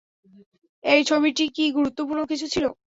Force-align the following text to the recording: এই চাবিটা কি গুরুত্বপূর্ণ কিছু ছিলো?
এই 0.83 1.01
চাবিটা 1.07 1.45
কি 1.55 1.63
গুরুত্বপূর্ণ 1.77 2.21
কিছু 2.31 2.45
ছিলো? 2.53 2.69